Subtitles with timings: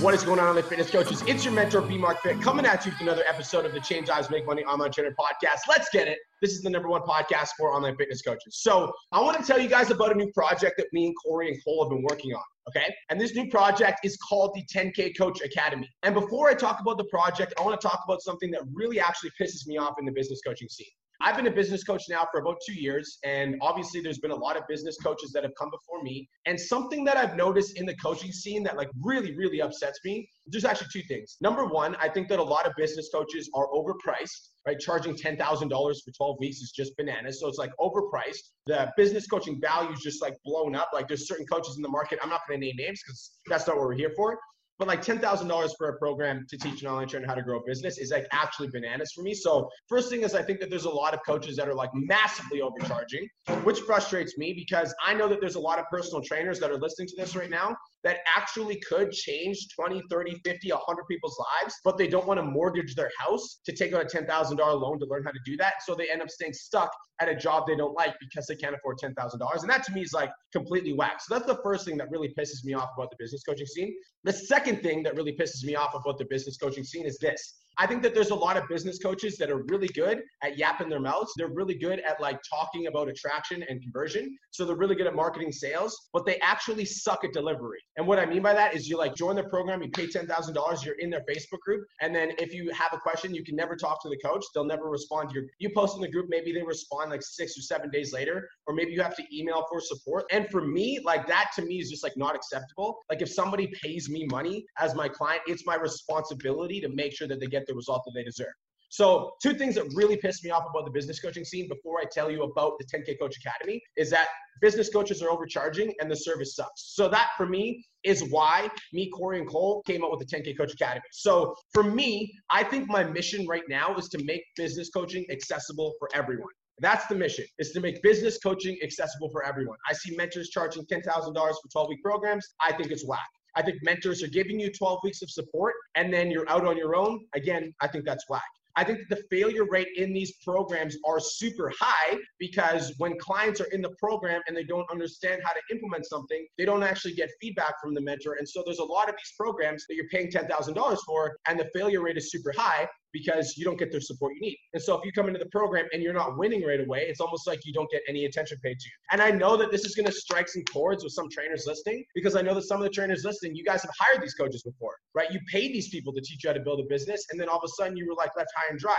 [0.00, 1.22] What is going on, online fitness coaches?
[1.26, 4.08] It's your mentor, B Mark Fit, coming at you with another episode of the Change
[4.08, 5.68] Lives Make Money Online Trainer Podcast.
[5.68, 6.16] Let's get it.
[6.40, 8.60] This is the number one podcast for online fitness coaches.
[8.62, 11.50] So, I want to tell you guys about a new project that me and Corey
[11.50, 12.42] and Cole have been working on.
[12.68, 12.86] Okay.
[13.10, 15.88] And this new project is called the 10K Coach Academy.
[16.02, 19.00] And before I talk about the project, I want to talk about something that really
[19.00, 20.86] actually pisses me off in the business coaching scene.
[21.22, 24.36] I've been a business coach now for about two years, and obviously there's been a
[24.36, 26.28] lot of business coaches that have come before me.
[26.46, 30.26] And something that I've noticed in the coaching scene that like really, really upsets me,
[30.46, 31.36] there's actually two things.
[31.42, 34.78] Number one, I think that a lot of business coaches are overpriced, right?
[34.78, 37.40] Charging $10,000 for 12 weeks is just bananas.
[37.40, 38.52] So it's like overpriced.
[38.66, 40.88] The business coaching value is just like blown up.
[40.94, 42.18] Like there's certain coaches in the market.
[42.22, 44.38] I'm not going to name names because that's not what we're here for
[44.80, 47.62] but like $10,000 for a program to teach an online trainer how to grow a
[47.66, 49.34] business is like actually bananas for me.
[49.34, 51.90] So first thing is I think that there's a lot of coaches that are like
[51.92, 53.28] massively overcharging,
[53.62, 56.78] which frustrates me because I know that there's a lot of personal trainers that are
[56.78, 61.74] listening to this right now that actually could change 20, 30, 50, 100 people's lives,
[61.84, 65.06] but they don't want to mortgage their house to take out a $10,000 loan to
[65.06, 65.74] learn how to do that.
[65.84, 68.74] So they end up staying stuck at a job they don't like because they can't
[68.74, 69.14] afford $10,000.
[69.60, 71.20] And that to me is like completely whack.
[71.20, 73.94] So that's the first thing that really pisses me off about the business coaching scene.
[74.24, 77.54] The second thing that really pisses me off about the business coaching scene is this
[77.80, 80.90] I think that there's a lot of business coaches that are really good at yapping
[80.90, 81.32] their mouths.
[81.36, 84.36] They're really good at like talking about attraction and conversion.
[84.50, 87.78] So they're really good at marketing sales, but they actually suck at delivery.
[87.96, 90.84] And what I mean by that is you like join the program, you pay $10,000,
[90.84, 91.86] you're in their Facebook group.
[92.02, 94.44] And then if you have a question, you can never talk to the coach.
[94.54, 97.56] They'll never respond to your, you post in the group, maybe they respond like six
[97.56, 100.24] or seven days later, or maybe you have to email for support.
[100.30, 102.98] And for me, like that to me is just like not acceptable.
[103.08, 107.26] Like if somebody pays me money as my client, it's my responsibility to make sure
[107.28, 108.54] that they get get the result that they deserve.
[108.92, 112.04] So, two things that really pissed me off about the business coaching scene before I
[112.10, 114.26] tell you about the 10K Coach Academy is that
[114.60, 116.94] business coaches are overcharging and the service sucks.
[116.96, 120.58] So, that for me is why me, Corey, and Cole came up with the 10K
[120.58, 121.04] Coach Academy.
[121.12, 125.94] So, for me, I think my mission right now is to make business coaching accessible
[126.00, 126.50] for everyone.
[126.80, 129.76] That's the mission, is to make business coaching accessible for everyone.
[129.88, 131.04] I see mentors charging $10,000
[131.34, 132.44] for 12 week programs.
[132.60, 133.28] I think it's whack.
[133.56, 136.76] I think mentors are giving you 12 weeks of support and then you're out on
[136.76, 137.24] your own.
[137.34, 138.42] Again, I think that's whack.
[138.76, 143.66] I think the failure rate in these programs are super high because when clients are
[143.72, 147.30] in the program and they don't understand how to implement something, they don't actually get
[147.40, 148.36] feedback from the mentor.
[148.38, 151.68] And so there's a lot of these programs that you're paying $10,000 for and the
[151.74, 154.56] failure rate is super high because you don't get the support you need.
[154.74, 157.20] And so if you come into the program and you're not winning right away, it's
[157.20, 158.92] almost like you don't get any attention paid to you.
[159.12, 162.04] And I know that this is going to strike some chords with some trainers listening
[162.14, 164.62] because I know that some of the trainers listening, you guys have hired these coaches
[164.62, 165.30] before, right?
[165.30, 167.58] You paid these people to teach you how to build a business and then all
[167.58, 168.98] of a sudden you were like left high and dry.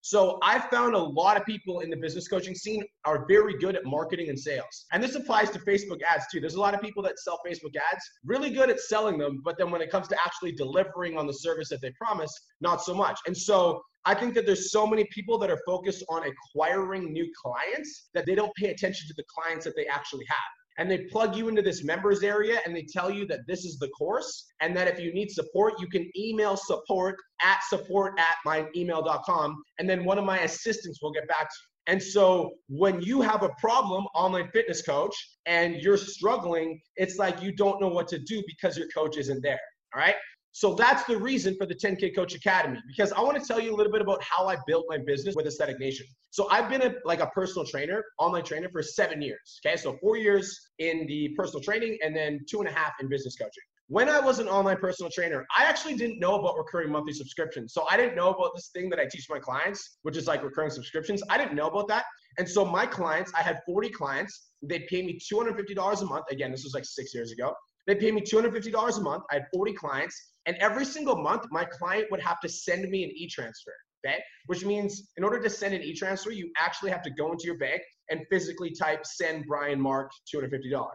[0.00, 3.76] So I found a lot of people in the business coaching scene are very good
[3.76, 4.86] at marketing and sales.
[4.92, 6.40] And this applies to Facebook ads too.
[6.40, 9.58] There's a lot of people that sell Facebook ads, really good at selling them, but
[9.58, 12.94] then when it comes to actually delivering on the service that they promise, not so
[12.94, 13.18] much.
[13.26, 17.30] And so I think that there's so many people that are focused on acquiring new
[17.42, 20.38] clients that they don't pay attention to the clients that they actually have
[20.78, 23.78] and they plug you into this members area and they tell you that this is
[23.78, 28.36] the course and that if you need support, you can email support at support at
[28.46, 31.68] myemail.com and then one of my assistants will get back to you.
[31.88, 35.14] And so when you have a problem, online fitness coach,
[35.46, 39.42] and you're struggling, it's like you don't know what to do because your coach isn't
[39.42, 39.58] there.
[39.94, 40.14] All right.
[40.52, 43.74] So that's the reason for the 10K Coach Academy because I want to tell you
[43.74, 46.06] a little bit about how I built my business with Aesthetic Nation.
[46.30, 49.60] So I've been a, like a personal trainer, online trainer for seven years.
[49.64, 53.08] Okay, so four years in the personal training and then two and a half in
[53.08, 53.62] business coaching.
[53.90, 57.72] When I was an online personal trainer, I actually didn't know about recurring monthly subscriptions.
[57.72, 60.42] So I didn't know about this thing that I teach my clients, which is like
[60.42, 61.22] recurring subscriptions.
[61.30, 62.04] I didn't know about that.
[62.38, 64.50] And so my clients, I had 40 clients.
[64.62, 66.26] They pay me $250 a month.
[66.30, 67.54] Again, this was like six years ago.
[67.86, 69.24] They pay me $250 a month.
[69.30, 70.32] I had 40 clients.
[70.48, 73.74] And every single month, my client would have to send me an e-transfer.
[74.04, 74.18] Okay?
[74.46, 77.58] Which means in order to send an e-transfer, you actually have to go into your
[77.58, 80.88] bank and physically type send Brian Mark $250.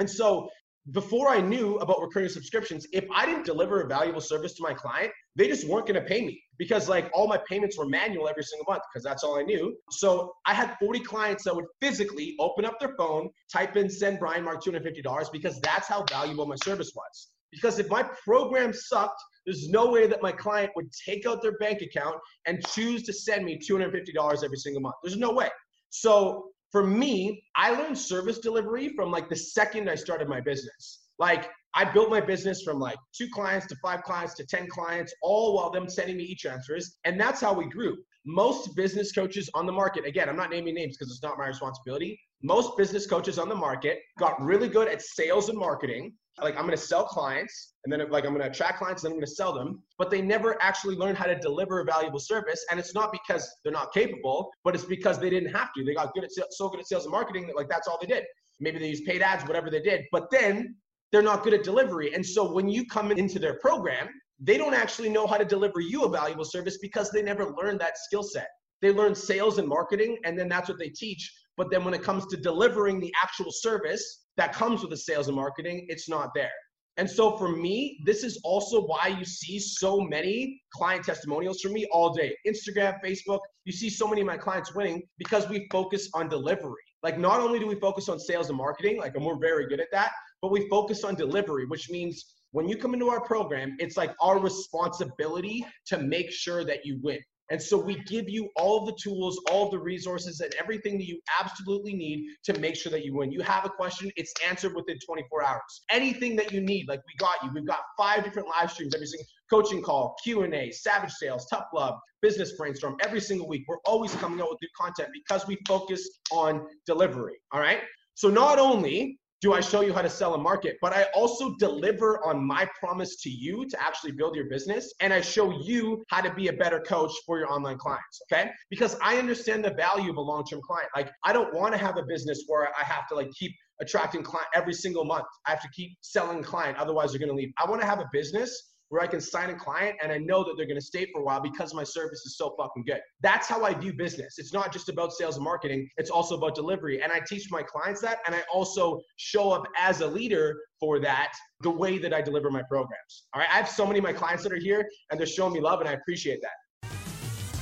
[0.00, 0.48] And so
[0.90, 4.74] before I knew about recurring subscriptions, if I didn't deliver a valuable service to my
[4.74, 8.28] client, they just weren't going to pay me because like all my payments were manual
[8.28, 9.76] every single month because that's all I knew.
[9.92, 14.18] So I had 40 clients that would physically open up their phone, type in send
[14.18, 17.28] Brian Mark $250 because that's how valuable my service was.
[17.52, 21.56] Because if my program sucked, there's no way that my client would take out their
[21.58, 22.16] bank account
[22.46, 24.96] and choose to send me $250 every single month.
[25.02, 25.48] There's no way.
[25.90, 31.06] So for me, I learned service delivery from like the second I started my business.
[31.18, 35.14] Like I built my business from like two clients to five clients to 10 clients,
[35.22, 36.96] all while them sending me e-transfers.
[37.04, 37.96] And that's how we grew.
[38.24, 41.46] Most business coaches on the market, again, I'm not naming names because it's not my
[41.46, 42.18] responsibility.
[42.42, 46.12] Most business coaches on the market got really good at sales and marketing
[46.42, 49.10] like I'm going to sell clients and then like I'm going to attract clients and
[49.10, 51.84] then I'm going to sell them, but they never actually learn how to deliver a
[51.84, 52.64] valuable service.
[52.70, 55.84] And it's not because they're not capable, but it's because they didn't have to.
[55.84, 58.06] They got good at so good at sales and marketing that like that's all they
[58.06, 58.24] did.
[58.60, 60.76] Maybe they use paid ads, whatever they did, but then
[61.12, 62.14] they're not good at delivery.
[62.14, 65.80] And so when you come into their program, they don't actually know how to deliver
[65.80, 68.48] you a valuable service because they never learned that skill set.
[68.82, 71.32] They learn sales and marketing, and then that's what they teach.
[71.56, 75.28] But then when it comes to delivering the actual service that comes with the sales
[75.28, 76.50] and marketing, it's not there.
[76.98, 81.74] And so for me, this is also why you see so many client testimonials from
[81.74, 82.34] me all day.
[82.46, 86.82] Instagram, Facebook, you see so many of my clients winning because we focus on delivery.
[87.02, 89.80] Like not only do we focus on sales and marketing, like and we're very good
[89.80, 93.76] at that, but we focus on delivery, which means when you come into our program,
[93.78, 97.18] it's like our responsibility to make sure that you win.
[97.50, 101.06] And so we give you all of the tools, all the resources, and everything that
[101.06, 103.30] you absolutely need to make sure that you win.
[103.30, 105.84] You have a question, it's answered within 24 hours.
[105.90, 107.50] Anything that you need, like we got you.
[107.54, 111.98] We've got five different live streams every single coaching call, Q&A, Savage Sales, Tough Love,
[112.20, 113.62] Business Brainstorm every single week.
[113.68, 117.34] We're always coming out with new content because we focus on delivery.
[117.52, 117.80] All right.
[118.14, 121.54] So not only do I show you how to sell and market, but I also
[121.58, 124.94] deliver on my promise to you to actually build your business.
[125.00, 128.22] And I show you how to be a better coach for your online clients.
[128.32, 128.50] Okay.
[128.70, 130.88] Because I understand the value of a long term client.
[130.96, 134.22] Like, I don't want to have a business where I have to like keep attracting
[134.22, 135.26] client every single month.
[135.46, 136.78] I have to keep selling client.
[136.78, 137.52] Otherwise, they're going to leave.
[137.58, 140.44] I want to have a business where I can sign a client and I know
[140.44, 143.00] that they're going to stay for a while because my service is so fucking good.
[143.20, 144.34] That's how I view business.
[144.38, 147.02] It's not just about sales and marketing, it's also about delivery.
[147.02, 148.18] And I teach my clients that.
[148.26, 152.50] And I also show up as a leader for that the way that I deliver
[152.50, 153.26] my programs.
[153.34, 153.50] All right.
[153.50, 155.80] I have so many of my clients that are here and they're showing me love,
[155.80, 156.90] and I appreciate that.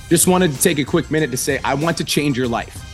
[0.08, 2.93] Just wanted to take a quick minute to say, I want to change your life.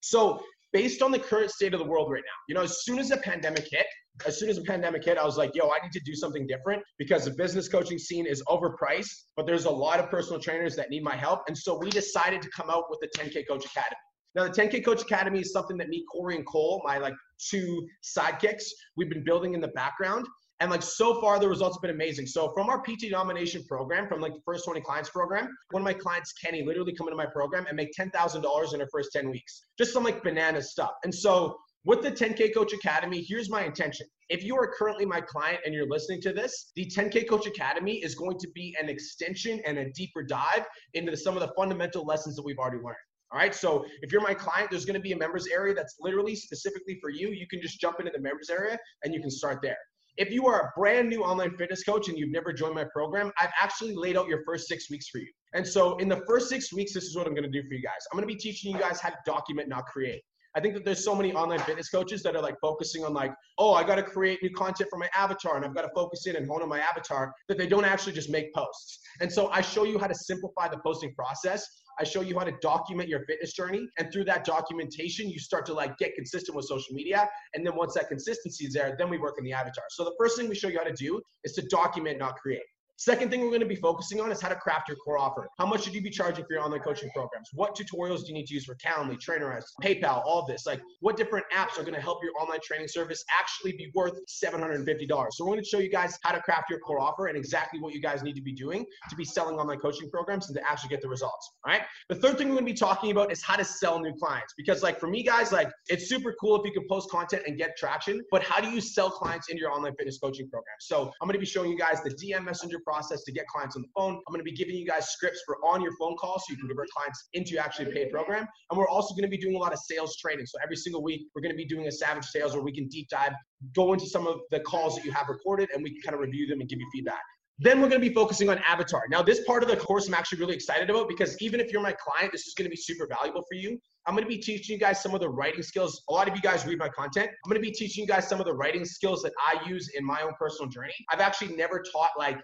[0.00, 0.40] So,
[0.72, 3.08] based on the current state of the world right now, you know, as soon as
[3.08, 3.86] the pandemic hit,
[4.26, 6.46] as soon as the pandemic hit, I was like, yo, I need to do something
[6.46, 10.74] different because the business coaching scene is overpriced, but there's a lot of personal trainers
[10.76, 11.42] that need my help.
[11.48, 13.96] And so we decided to come out with the 10K Coach Academy.
[14.34, 17.14] Now, the 10K Coach Academy is something that me, Corey, and Cole, my like
[17.50, 18.64] two sidekicks,
[18.96, 20.26] we've been building in the background.
[20.60, 22.26] And like so far, the results have been amazing.
[22.26, 25.84] So from our PT nomination program, from like the first 20 clients program, one of
[25.84, 29.30] my clients, Kenny, literally come into my program and make $10,000 in her first 10
[29.30, 29.66] weeks.
[29.78, 30.92] Just some like banana stuff.
[31.04, 34.06] And so with the 10K Coach Academy, here's my intention.
[34.28, 38.02] If you are currently my client and you're listening to this, the 10K Coach Academy
[38.02, 42.04] is going to be an extension and a deeper dive into some of the fundamental
[42.04, 42.96] lessons that we've already learned.
[43.30, 43.54] All right.
[43.54, 46.98] So if you're my client, there's going to be a members area that's literally specifically
[47.00, 47.28] for you.
[47.28, 49.76] You can just jump into the members area and you can start there.
[50.18, 53.30] If you are a brand new online fitness coach and you've never joined my program,
[53.40, 55.28] I've actually laid out your first six weeks for you.
[55.54, 57.80] And so in the first six weeks, this is what I'm to do for you
[57.80, 58.00] guys.
[58.10, 60.20] I'm to be teaching you guys how to document, not create.
[60.56, 63.32] I think that there's so many online fitness coaches that are like focusing on like,
[63.58, 66.26] oh, I got to create new content for my avatar and I've got to focus
[66.26, 68.98] in and hone on my avatar that they don't actually just make posts.
[69.20, 71.64] And so I show you how to simplify the posting process
[72.00, 73.88] I show you how to document your fitness journey.
[73.98, 77.28] And through that documentation, you start to like get consistent with social media.
[77.54, 79.84] And then once that consistency is there, then we work on the avatar.
[79.90, 82.62] So the first thing we show you how to do is to document, not create.
[82.98, 85.48] Second thing we're going to be focusing on is how to craft your core offer.
[85.56, 87.48] How much should you be charging for your online coaching programs?
[87.54, 90.66] What tutorials do you need to use for Calendly, Trainerize, PayPal, all this?
[90.66, 94.18] Like, what different apps are going to help your online training service actually be worth
[94.26, 95.28] $750?
[95.30, 97.78] So we're going to show you guys how to craft your core offer and exactly
[97.78, 100.68] what you guys need to be doing to be selling online coaching programs and to
[100.68, 101.52] actually get the results.
[101.64, 101.82] All right.
[102.08, 104.54] The third thing we're going to be talking about is how to sell new clients.
[104.56, 107.56] Because like for me, guys, like it's super cool if you can post content and
[107.56, 110.74] get traction, but how do you sell clients into your online fitness coaching program?
[110.80, 113.76] So I'm going to be showing you guys the DM Messenger process to get clients
[113.76, 114.14] on the phone.
[114.14, 116.58] I'm going to be giving you guys scripts for on your phone calls so you
[116.58, 118.46] can convert clients into actually a paid program.
[118.70, 120.46] And we're also going to be doing a lot of sales training.
[120.46, 122.88] So every single week, we're going to be doing a savage sales where we can
[122.88, 123.32] deep dive,
[123.74, 126.20] go into some of the calls that you have recorded, and we can kind of
[126.20, 127.22] review them and give you feedback.
[127.60, 129.02] Then we're going to be focusing on avatar.
[129.10, 131.82] Now, this part of the course I'm actually really excited about because even if you're
[131.82, 133.80] my client, this is going to be super valuable for you.
[134.06, 136.00] I'm going to be teaching you guys some of the writing skills.
[136.08, 137.28] A lot of you guys read my content.
[137.28, 139.90] I'm going to be teaching you guys some of the writing skills that I use
[139.96, 140.94] in my own personal journey.
[141.10, 142.38] I've actually never taught like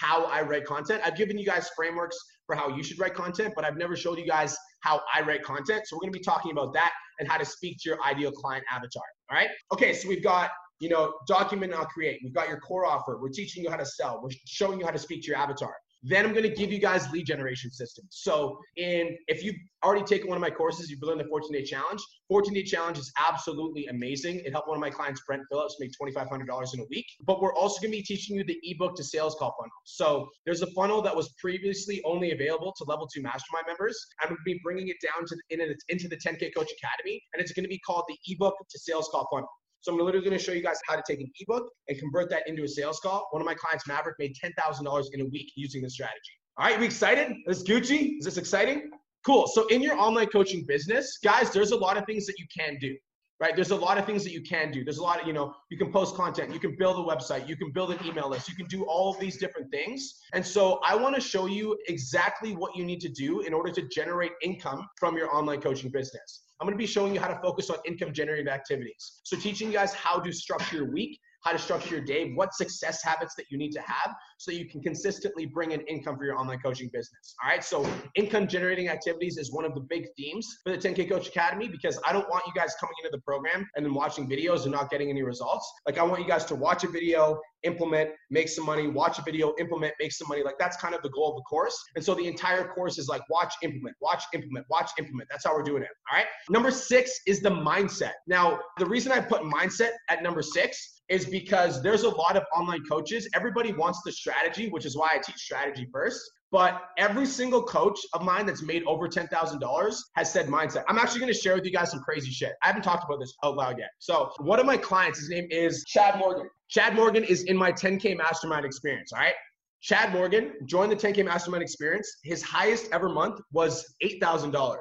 [0.00, 1.02] how I write content.
[1.04, 2.16] I've given you guys frameworks
[2.46, 5.42] for how you should write content, but I've never showed you guys how I write
[5.42, 5.82] content.
[5.86, 8.32] So we're going to be talking about that and how to speak to your ideal
[8.32, 9.02] client avatar.
[9.30, 9.50] All right.
[9.72, 9.92] Okay.
[9.92, 12.20] So we've got you know, document now create.
[12.24, 13.18] We've got your core offer.
[13.20, 14.20] We're teaching you how to sell.
[14.22, 15.74] We're showing you how to speak to your avatar.
[16.02, 18.08] Then I'm going to give you guys lead generation systems.
[18.10, 21.62] So, in if you've already taken one of my courses, you've learned the 14 day
[21.62, 22.00] challenge.
[22.28, 24.40] 14 day challenge is absolutely amazing.
[24.44, 27.06] It helped one of my clients, Brent Phillips, make $2,500 in a week.
[27.26, 29.70] But we're also going to be teaching you the ebook to sales call funnel.
[29.84, 33.98] So, there's a funnel that was previously only available to level two mastermind members.
[34.20, 37.22] I'm going to be bringing it down to the, in, into the 10K Coach Academy,
[37.34, 39.48] and it's going to be called the ebook to sales call funnel.
[39.82, 42.28] So I'm literally going to show you guys how to take an ebook and convert
[42.30, 43.28] that into a sales call.
[43.30, 46.18] One of my clients, Maverick, made $10,000 in a week using this strategy.
[46.58, 47.34] All right, we excited?
[47.46, 48.18] This Gucci?
[48.18, 48.90] Is this exciting?
[49.24, 49.46] Cool.
[49.46, 52.76] So in your online coaching business, guys, there's a lot of things that you can
[52.78, 52.94] do.
[53.38, 53.56] Right?
[53.56, 54.84] There's a lot of things that you can do.
[54.84, 57.48] There's a lot of, you know, you can post content, you can build a website,
[57.48, 60.20] you can build an email list, you can do all of these different things.
[60.34, 63.72] And so I want to show you exactly what you need to do in order
[63.72, 66.42] to generate income from your online coaching business.
[66.60, 69.20] I'm to be showing you how to focus on income generating activities.
[69.24, 72.54] So teaching you guys how to structure your week, how to structure your day, what
[72.54, 76.24] success habits that you need to have so you can consistently bring in income for
[76.24, 77.34] your online coaching business.
[77.42, 77.64] All right.
[77.64, 81.68] So income generating activities is one of the big themes for the 10K Coach Academy
[81.68, 84.72] because I don't want you guys coming into the program and then watching videos and
[84.72, 85.70] not getting any results.
[85.86, 89.22] Like I want you guys to watch a video, implement, make some money, watch a
[89.22, 90.42] video, implement, make some money.
[90.42, 91.78] Like that's kind of the goal of the course.
[91.96, 95.28] And so the entire course is like watch, implement, watch, implement, watch, implement.
[95.30, 95.90] That's how we're doing it.
[96.10, 96.26] All right.
[96.48, 98.12] Number six is the mindset.
[98.26, 102.44] Now, the reason I put mindset at number six is because there's a lot of
[102.56, 103.28] online coaches.
[103.34, 106.20] Everybody wants the strategy, which is why I teach strategy first.
[106.52, 110.84] But every single coach of mine that's made over $10,000 has said mindset.
[110.88, 112.52] I'm actually going to share with you guys some crazy shit.
[112.62, 113.90] I haven't talked about this out loud yet.
[113.98, 116.48] So, one of my clients, his name is Chad Morgan.
[116.68, 119.12] Chad Morgan is in my 10K mastermind experience.
[119.12, 119.34] All right.
[119.80, 122.18] Chad Morgan joined the 10K mastermind experience.
[122.22, 124.76] His highest ever month was $8,000.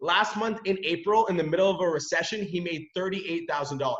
[0.00, 3.94] Last month in April, in the middle of a recession, he made $38,000.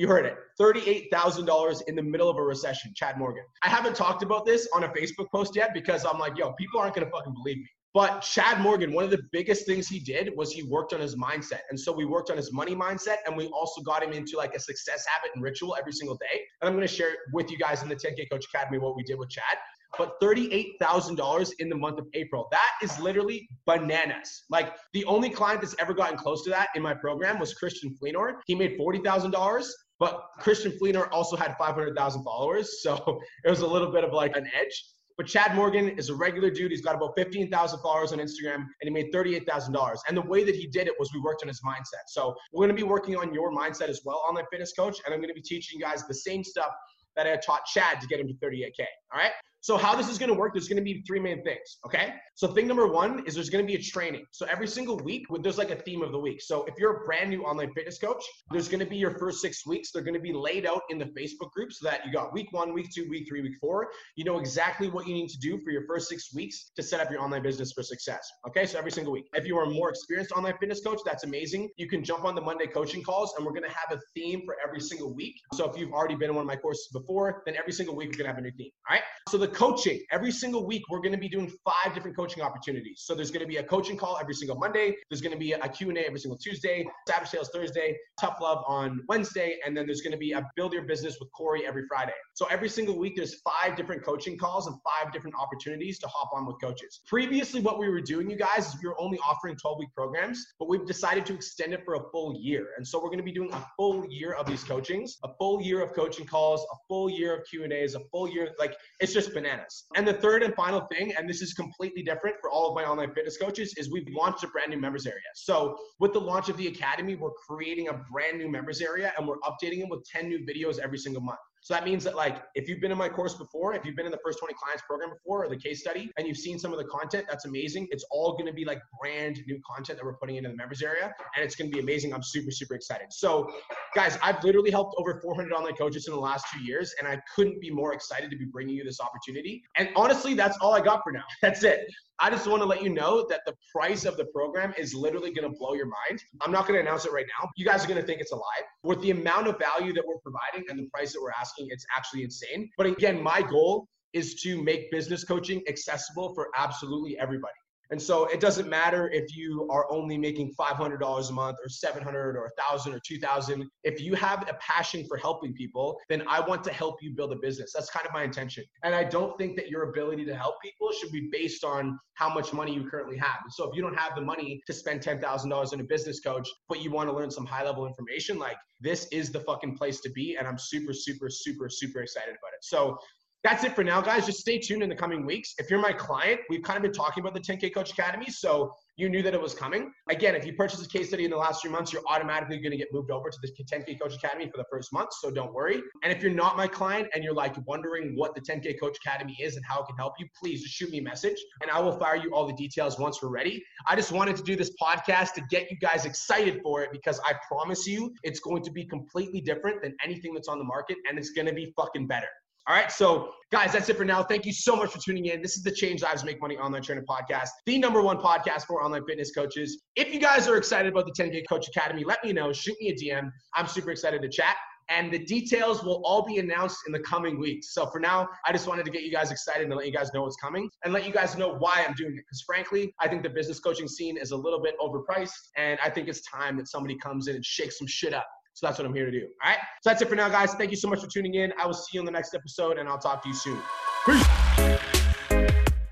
[0.00, 0.38] You heard it.
[0.58, 3.42] $38,000 in the middle of a recession, Chad Morgan.
[3.62, 6.80] I haven't talked about this on a Facebook post yet because I'm like, yo, people
[6.80, 7.68] aren't going to fucking believe me.
[7.92, 11.16] But Chad Morgan, one of the biggest things he did was he worked on his
[11.16, 11.60] mindset.
[11.68, 14.54] And so we worked on his money mindset and we also got him into like
[14.54, 16.40] a success habit and ritual every single day.
[16.62, 19.02] And I'm going to share with you guys in the 10K Coach Academy what we
[19.02, 19.58] did with Chad.
[19.98, 22.48] But $38,000 in the month of April.
[22.50, 24.44] That is literally bananas.
[24.48, 27.94] Like the only client that's ever gotten close to that in my program was Christian
[28.00, 28.36] Fleenor.
[28.46, 29.66] He made $40,000.
[30.00, 32.82] But Christian Fleener also had 500,000 followers.
[32.82, 34.84] So it was a little bit of like an edge.
[35.16, 36.70] But Chad Morgan is a regular dude.
[36.70, 39.98] He's got about 15,000 followers on Instagram and he made $38,000.
[40.08, 42.08] And the way that he did it was we worked on his mindset.
[42.08, 44.96] So we're going to be working on your mindset as well, online fitness coach.
[45.04, 46.70] And I'm going to be teaching you guys the same stuff
[47.16, 48.86] that I taught Chad to get him to 38K.
[49.12, 49.32] All right.
[49.60, 51.78] So how this is going to work, there's going to be three main things.
[51.84, 52.14] Okay.
[52.34, 54.24] So thing number one is there's going to be a training.
[54.30, 56.40] So every single week, there's like a theme of the week.
[56.40, 59.40] So if you're a brand new online fitness coach, there's going to be your first
[59.40, 59.92] six weeks.
[59.92, 62.48] They're going to be laid out in the Facebook group so that you got week
[62.52, 63.90] one, week two, week three, week four.
[64.16, 67.00] You know exactly what you need to do for your first six weeks to set
[67.00, 68.26] up your online business for success.
[68.48, 68.64] Okay.
[68.64, 69.26] So every single week.
[69.34, 71.68] If you are a more experienced online fitness coach, that's amazing.
[71.76, 74.42] You can jump on the Monday coaching calls and we're going to have a theme
[74.46, 75.34] for every single week.
[75.52, 78.08] So if you've already been in one of my courses before, then every single week
[78.10, 78.70] we're going to have a new theme.
[78.88, 79.04] All right.
[79.28, 83.02] So the coaching, every single week we're going to be doing five different coaching opportunities.
[83.04, 84.96] So there's going to be a coaching call every single Monday.
[85.10, 89.02] There's going to be a Q&A every single Tuesday, Savage Sales Thursday, Tough Love on
[89.08, 92.12] Wednesday, and then there's going to be a Build Your Business with Corey every Friday.
[92.34, 96.30] So every single week there's five different coaching calls and five different opportunities to hop
[96.34, 97.00] on with coaches.
[97.06, 100.44] Previously what we were doing you guys is we were only offering 12 week programs,
[100.58, 102.68] but we've decided to extend it for a full year.
[102.76, 105.60] And so we're going to be doing a full year of these coachings, a full
[105.60, 109.32] year of coaching calls, a full year of Q&As, a full year like it's just
[109.40, 109.84] bananas.
[109.96, 112.84] And the third and final thing, and this is completely different for all of my
[112.84, 115.20] online fitness coaches, is we've launched a brand new members area.
[115.34, 119.26] So with the launch of the academy, we're creating a brand new members area and
[119.26, 121.38] we're updating it with 10 new videos every single month.
[121.62, 124.06] So that means that like if you've been in my course before, if you've been
[124.06, 126.72] in the first 20 clients program before or the case study and you've seen some
[126.72, 127.86] of the content, that's amazing.
[127.90, 130.82] It's all going to be like brand new content that we're putting into the members
[130.82, 132.14] area and it's going to be amazing.
[132.14, 133.12] I'm super super excited.
[133.12, 133.50] So
[133.94, 137.20] guys, I've literally helped over 400 online coaches in the last 2 years and I
[137.34, 139.62] couldn't be more excited to be bringing you this opportunity.
[139.76, 141.24] And honestly, that's all I got for now.
[141.42, 141.80] That's it.
[142.22, 145.32] I just want to let you know that the price of the program is literally
[145.32, 146.22] going to blow your mind.
[146.42, 147.48] I'm not going to announce it right now.
[147.56, 148.60] You guys are going to think it's a lie.
[148.82, 151.86] With the amount of value that we're providing and the price that we're asking, it's
[151.96, 152.68] actually insane.
[152.76, 157.54] But again, my goal is to make business coaching accessible for absolutely everybody.
[157.90, 162.36] And so it doesn't matter if you are only making $500 a month or 700
[162.36, 163.68] or 1000 or 2000.
[163.84, 167.32] If you have a passion for helping people, then I want to help you build
[167.32, 167.72] a business.
[167.74, 168.64] That's kind of my intention.
[168.84, 172.32] And I don't think that your ability to help people should be based on how
[172.32, 173.38] much money you currently have.
[173.50, 176.82] So if you don't have the money to spend $10,000 in a business coach, but
[176.82, 180.10] you want to learn some high level information, like this is the fucking place to
[180.10, 180.36] be.
[180.36, 182.62] And I'm super, super, super, super excited about it.
[182.62, 182.98] So
[183.42, 184.26] that's it for now, guys.
[184.26, 185.54] Just stay tuned in the coming weeks.
[185.58, 188.74] If you're my client, we've kind of been talking about the 10K Coach Academy, so
[188.96, 189.90] you knew that it was coming.
[190.10, 192.72] Again, if you purchase a case study in the last three months, you're automatically going
[192.72, 195.54] to get moved over to the 10K Coach Academy for the first month, so don't
[195.54, 195.80] worry.
[196.02, 199.36] And if you're not my client and you're like wondering what the 10K Coach Academy
[199.40, 201.80] is and how it can help you, please just shoot me a message and I
[201.80, 203.64] will fire you all the details once we're ready.
[203.86, 207.18] I just wanted to do this podcast to get you guys excited for it because
[207.24, 210.98] I promise you it's going to be completely different than anything that's on the market
[211.08, 212.28] and it's going to be fucking better.
[212.70, 212.92] All right.
[212.92, 214.22] So, guys, that's it for now.
[214.22, 215.42] Thank you so much for tuning in.
[215.42, 218.84] This is the Change Lives Make Money Online Trainer Podcast, the number one podcast for
[218.84, 219.82] online fitness coaches.
[219.96, 222.52] If you guys are excited about the 10K Coach Academy, let me know.
[222.52, 223.28] Shoot me a DM.
[223.56, 224.54] I'm super excited to chat.
[224.88, 227.74] And the details will all be announced in the coming weeks.
[227.74, 230.12] So for now, I just wanted to get you guys excited and let you guys
[230.14, 232.18] know what's coming and let you guys know why I'm doing it.
[232.18, 235.32] Because frankly, I think the business coaching scene is a little bit overpriced.
[235.56, 238.28] And I think it's time that somebody comes in and shakes some shit up.
[238.54, 239.26] So that's what I'm here to do.
[239.42, 239.58] All right.
[239.82, 240.54] So that's it for now, guys.
[240.54, 241.52] Thank you so much for tuning in.
[241.58, 243.58] I will see you in the next episode, and I'll talk to you soon.
[244.04, 244.26] Peace.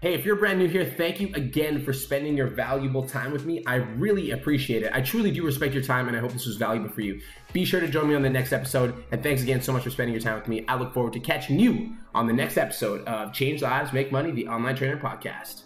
[0.01, 3.45] Hey, if you're brand new here, thank you again for spending your valuable time with
[3.45, 3.65] me.
[3.67, 4.93] I really appreciate it.
[4.95, 7.21] I truly do respect your time, and I hope this was valuable for you.
[7.53, 9.03] Be sure to join me on the next episode.
[9.11, 10.65] And thanks again so much for spending your time with me.
[10.69, 14.31] I look forward to catching you on the next episode of Change Lives, Make Money,
[14.31, 15.63] the Online Trainer Podcast.